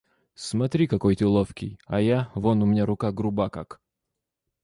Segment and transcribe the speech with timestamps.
[0.33, 3.79] Смотри, какой ты ловкий, а я— вон у меня рука груба как.